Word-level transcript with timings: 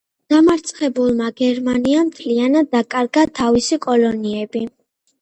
დამარცხებულმა 0.33 1.27
გერმანიამ 1.43 2.03
მთლიანდ 2.09 2.65
დაკარგა 2.75 3.29
თავისი 3.41 3.83
კოლონიები. 3.89 4.69